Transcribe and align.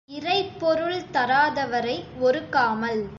இறைப்பொருள் 0.09 1.01
தராதவரை 1.13 1.97
ஒறுக்காமல். 2.21 3.03